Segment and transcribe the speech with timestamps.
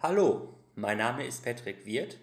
[0.00, 2.18] Hallo, mein Name ist Patrick Wirth.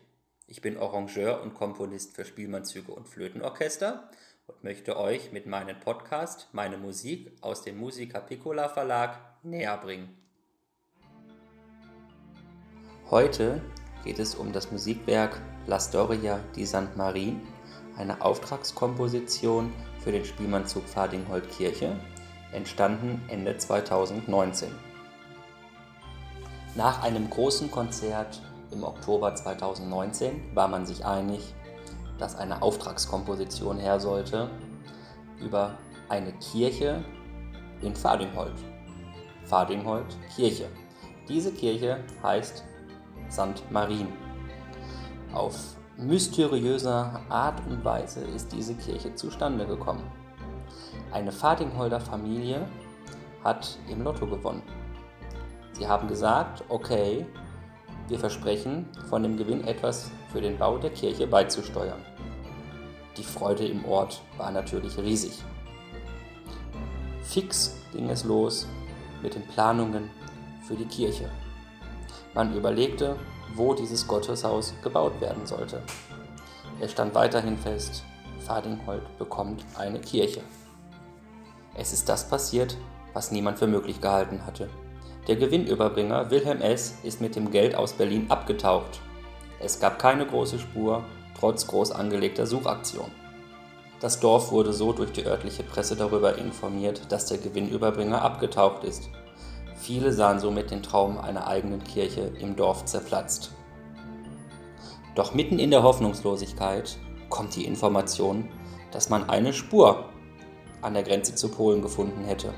[0.48, 4.10] Ich bin Arrangeur und Komponist für Spielmannzüge und Flötenorchester
[4.48, 10.18] und möchte euch mit meinem Podcast meine Musik aus dem Musica Piccola Verlag näher bringen.
[13.10, 13.62] Heute
[14.04, 16.96] geht es um das Musikwerk La Storia di St.
[16.96, 17.42] Marin,
[17.98, 19.72] eine Auftragskomposition
[20.04, 21.96] für den Spielmannzug Fadinghold-Kirche,
[22.52, 24.70] entstanden Ende 2019.
[26.76, 31.54] Nach einem großen Konzert im Oktober 2019 war man sich einig,
[32.18, 34.50] dass eine Auftragskomposition her sollte
[35.40, 35.78] über
[36.10, 37.04] eine Kirche
[37.82, 38.56] in Fadinghold.
[39.46, 40.68] Fadinghold Kirche.
[41.28, 42.64] Diese Kirche heißt
[43.30, 43.72] St.
[43.72, 44.08] Marin.
[45.34, 50.04] Auf mysteriöser Art und Weise ist diese Kirche zustande gekommen.
[51.12, 52.68] Eine Fadingholder Familie
[53.44, 54.64] hat im Lotto gewonnen.
[55.74, 57.26] Sie haben gesagt, okay,
[58.08, 62.02] wir versprechen, von dem Gewinn etwas für den Bau der Kirche beizusteuern.
[63.18, 65.44] Die Freude im Ort war natürlich riesig.
[67.22, 68.68] Fix ging es los
[69.22, 70.10] mit den Planungen
[70.68, 71.30] für die Kirche.
[72.34, 73.16] Man überlegte,
[73.56, 75.82] wo dieses Gotteshaus gebaut werden sollte.
[76.80, 78.04] Es stand weiterhin fest,
[78.40, 80.42] Fadinghold bekommt eine Kirche.
[81.76, 82.78] Es ist das passiert,
[83.14, 84.70] was niemand für möglich gehalten hatte.
[85.28, 86.96] Der Gewinnüberbringer Wilhelm S.
[87.04, 89.00] ist mit dem Geld aus Berlin abgetaucht.
[89.60, 91.04] Es gab keine große Spur,
[91.40, 93.10] trotz groß angelegter Suchaktion.
[94.02, 99.10] Das Dorf wurde so durch die örtliche Presse darüber informiert, dass der Gewinnüberbringer abgetaucht ist.
[99.76, 103.52] Viele sahen somit den Traum einer eigenen Kirche im Dorf zerplatzt.
[105.16, 106.98] Doch mitten in der Hoffnungslosigkeit
[107.30, 108.50] kommt die Information,
[108.92, 110.10] dass man eine Spur
[110.82, 112.54] an der Grenze zu Polen gefunden hätte.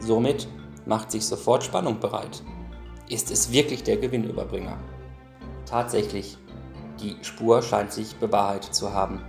[0.00, 0.48] Somit
[0.86, 2.42] macht sich sofort Spannung bereit.
[3.08, 4.76] Ist es wirklich der Gewinnüberbringer?
[5.66, 6.38] Tatsächlich,
[7.00, 9.22] die Spur scheint sich bewahrheitet zu haben.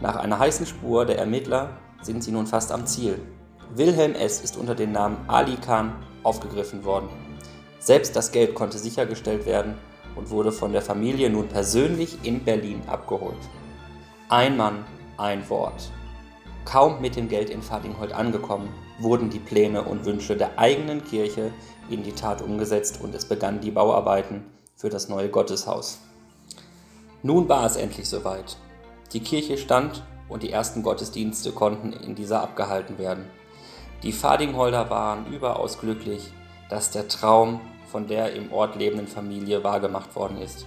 [0.00, 3.20] Nach einer heißen Spur der Ermittler sind sie nun fast am Ziel.
[3.76, 4.40] Wilhelm S.
[4.40, 5.92] ist unter dem Namen Ali Khan
[6.24, 7.08] aufgegriffen worden.
[7.78, 9.76] Selbst das Geld konnte sichergestellt werden
[10.16, 13.38] und wurde von der Familie nun persönlich in Berlin abgeholt.
[14.28, 14.84] Ein Mann,
[15.18, 15.90] ein Wort.
[16.64, 21.52] Kaum mit dem Geld in Fadinghold angekommen, wurden die Pläne und Wünsche der eigenen Kirche
[21.88, 24.44] in die Tat umgesetzt und es begannen die Bauarbeiten
[24.74, 26.00] für das neue Gotteshaus.
[27.22, 28.56] Nun war es endlich soweit.
[29.12, 33.26] Die Kirche stand und die ersten Gottesdienste konnten in dieser abgehalten werden.
[34.02, 36.32] Die Fadingholder waren überaus glücklich,
[36.70, 40.66] dass der Traum von der im Ort lebenden Familie wahrgemacht worden ist.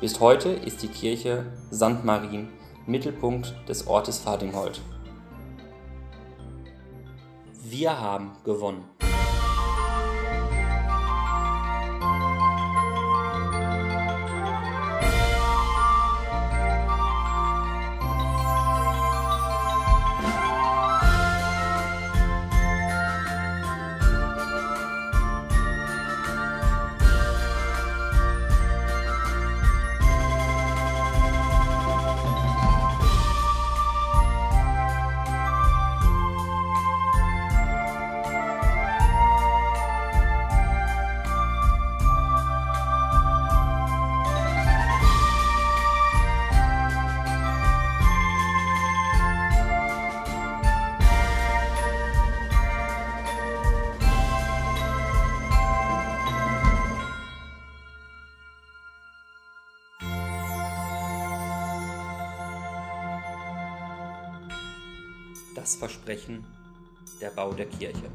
[0.00, 2.04] Bis heute ist die Kirche St.
[2.04, 2.48] Marien
[2.86, 4.80] Mittelpunkt des Ortes Fadinghold.
[7.62, 8.84] Wir haben gewonnen.
[65.78, 66.44] Versprechen
[67.20, 68.10] der Bau der Kirche.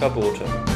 [0.00, 0.75] Diebischer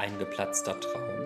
[0.00, 1.19] Ein geplatzter Traum.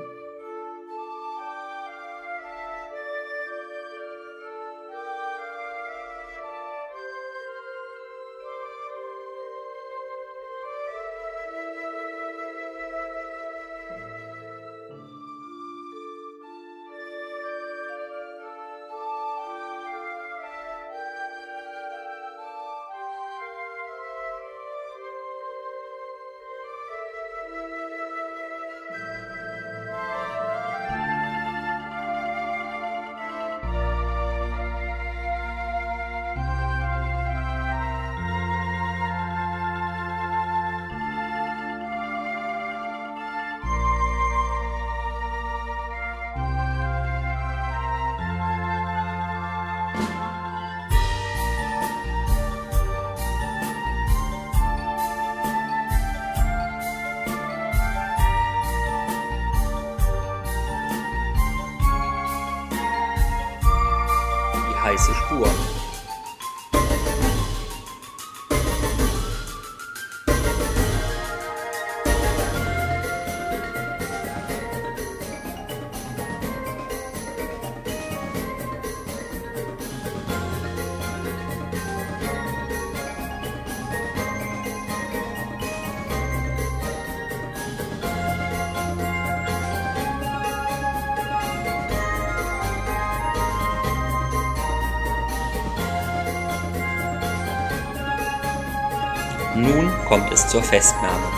[99.57, 101.29] Nun kommt es zur Festnahme.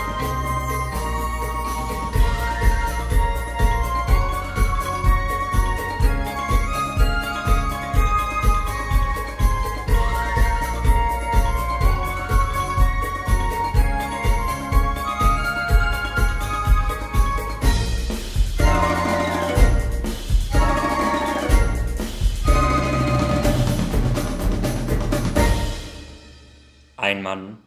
[26.97, 27.57] Ein Mann,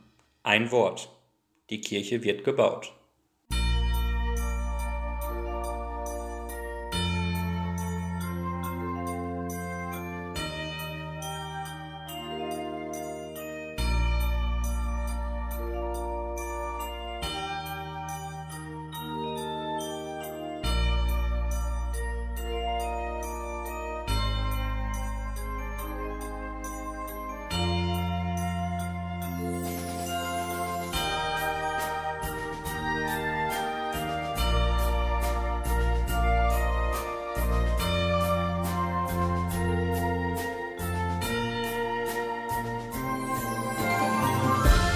[0.43, 1.11] ein Wort.
[1.69, 2.95] Die Kirche wird gebaut.